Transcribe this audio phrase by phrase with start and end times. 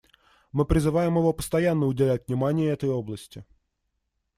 [0.51, 3.45] Мы призываем его постоянно уделять внимание этой области.